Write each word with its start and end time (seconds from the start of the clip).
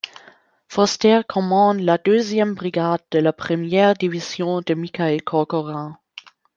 Foster 0.67 1.21
commande 1.29 1.79
la 1.81 1.99
deuxième 1.99 2.55
brigade 2.55 3.03
de 3.11 3.19
la 3.19 3.31
première 3.33 3.93
division 3.93 4.61
de 4.61 4.73
Michael 4.73 5.21
Corcoran. 5.23 5.95